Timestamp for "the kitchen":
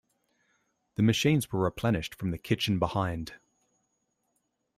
2.31-2.79